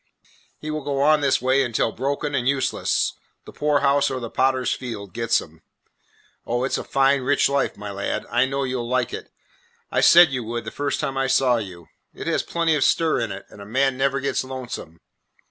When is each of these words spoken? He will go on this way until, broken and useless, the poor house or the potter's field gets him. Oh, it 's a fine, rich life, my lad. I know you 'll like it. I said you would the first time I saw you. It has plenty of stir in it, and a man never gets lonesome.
He 0.57 0.71
will 0.71 0.83
go 0.83 0.99
on 1.03 1.21
this 1.21 1.43
way 1.43 1.61
until, 1.61 1.91
broken 1.91 2.33
and 2.33 2.47
useless, 2.47 3.13
the 3.45 3.51
poor 3.53 3.81
house 3.81 4.09
or 4.09 4.19
the 4.19 4.31
potter's 4.31 4.73
field 4.73 5.13
gets 5.13 5.39
him. 5.39 5.61
Oh, 6.43 6.63
it 6.63 6.71
's 6.71 6.79
a 6.79 6.83
fine, 6.83 7.21
rich 7.21 7.47
life, 7.47 7.77
my 7.77 7.91
lad. 7.91 8.25
I 8.31 8.45
know 8.45 8.63
you 8.63 8.79
'll 8.81 8.89
like 8.89 9.13
it. 9.13 9.31
I 9.91 10.01
said 10.01 10.29
you 10.31 10.43
would 10.43 10.65
the 10.65 10.71
first 10.71 10.99
time 10.99 11.19
I 11.19 11.27
saw 11.27 11.57
you. 11.57 11.85
It 12.15 12.25
has 12.25 12.41
plenty 12.41 12.73
of 12.73 12.83
stir 12.83 13.19
in 13.19 13.31
it, 13.31 13.45
and 13.49 13.61
a 13.61 13.65
man 13.67 13.95
never 13.95 14.19
gets 14.19 14.43
lonesome. 14.43 15.01